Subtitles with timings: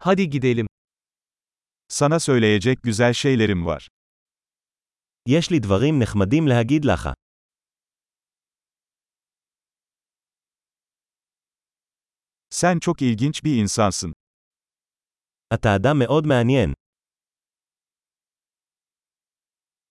[0.00, 0.66] Hadi gidelim.
[1.88, 3.88] Sana söyleyecek güzel şeylerim var.
[5.26, 7.08] יש לי דברים נחמדים להגיד לך.
[12.50, 14.12] Sen çok ilginç bir insansın.
[15.54, 16.74] אתה אדם מאוד מעניין.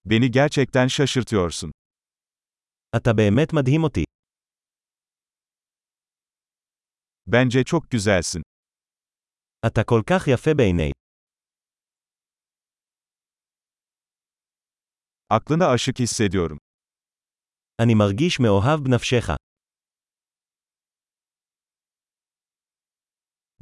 [0.05, 1.71] Beni gerçekten şaşırtıyorsun.
[2.95, 4.03] אתה באמת מדהים אותי.
[7.27, 8.43] Bence çok güzelsin.
[9.66, 10.90] אתה כל כך יפה בעיני.
[15.30, 16.58] Aklına aşık hissediyorum.
[17.82, 19.36] אני מרגיש מאוהב בנפשך.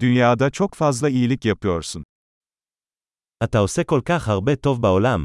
[0.01, 2.02] Dünyada çok fazla iyilik yapıyorsun.
[3.45, 5.24] אתה עושה כל כך הרבה טוב בעולם.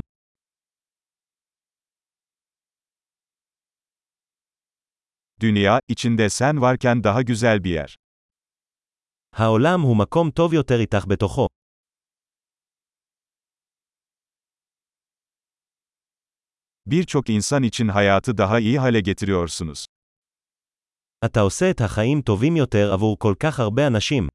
[5.41, 7.95] Dünya, içinde sen varken daha güzel bir yer.
[9.35, 11.48] העולם הוא מקום טוב יותר איתך בתוכו.
[16.85, 19.85] Birçok insan için hayatı daha iyi hale getiriyorsunuz.
[21.26, 24.27] אתה עושה את החיים טובים יותר עבור כל כך הרבה אנשים.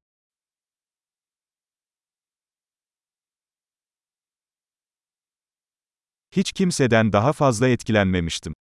[6.35, 8.53] Hiç kimseden daha fazla etkilenmemiştim.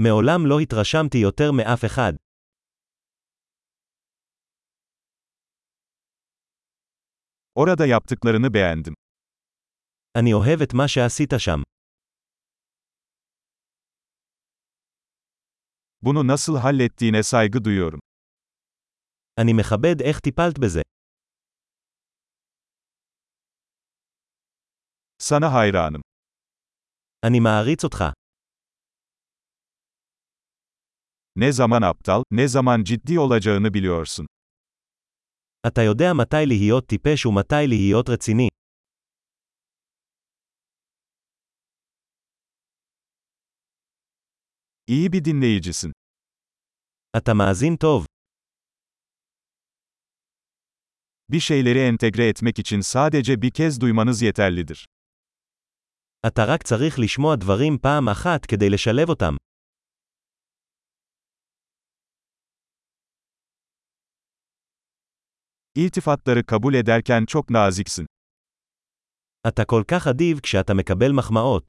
[0.00, 2.12] מעולם לא התרשמתי יותר מאף אחד.
[7.54, 8.94] Orada yaptıklarını beğendim.
[10.16, 11.62] אני אוהב את מה שעשית שם.
[16.02, 18.00] Bunu nasıl hallettiğine saygı duyuyorum.
[19.38, 20.82] אני מכבד איך טיפלת בזה.
[25.18, 26.00] Sana hayranım.
[27.22, 28.12] אני מעריץ אותך.
[31.36, 34.26] Ne zaman aptal, ne zaman ciddi olacağını biliyorsun.
[35.66, 38.48] אתה יודע מתי להיות טיפש ומתי להיות רציני.
[44.90, 45.92] İyi bir dinleyicisin.
[47.16, 48.06] אתה מאזין טוב.
[51.28, 54.86] Bir şeyleri entegre etmek için sadece bir kez duymanız yeterlidir.
[56.26, 59.34] אתה רק צריך לשמוע דברים פעם אחת כדי לשלב אותם.
[65.74, 68.06] İltifatları kabul ederken çok naziksin.
[69.48, 71.64] אתה כל כך אדיב כשאתה מקבל מחמאות.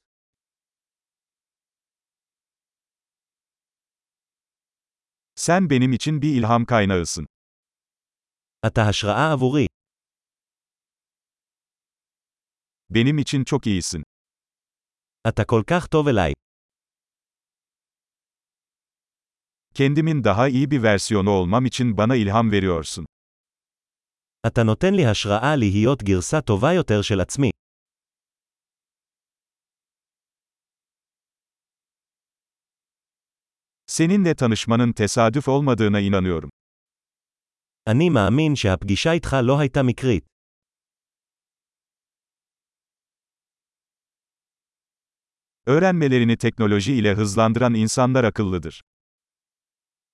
[5.36, 7.26] Sen benim için bir ilham kaynağısın.
[8.68, 9.68] אתה השראה עבורי.
[12.90, 14.04] Benim için çok iyisin.
[15.28, 16.34] אתה כל כך טוב אליי.
[19.74, 23.06] Kendimin daha iyi bir versiyonu olmam için bana ilham veriyorsun.
[24.48, 27.50] אתה נותן לי השראה להיות גרסה טובה יותר של עצמי.
[33.88, 36.50] Seninle tanışmanın tesadüf olmadığına inanıyorum.
[37.88, 40.26] אני מאמין שהפגישה איתך לא הייתה מקרית.
[45.68, 48.82] Öğrenmelerini teknoloji ile hızlandıran insanlar akıllıdır.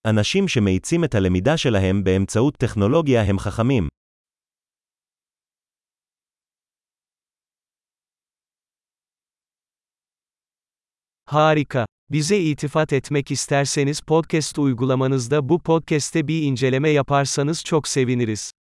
[0.08, 3.88] אנשים שמאיצים את הלמידה שלהם באמצעות טכנולוגיה הם חכמים.
[11.31, 11.87] Harika.
[12.13, 18.53] Bize itifat etmek isterseniz podcast uygulamanızda bu podcast'te bir inceleme yaparsanız çok seviniriz.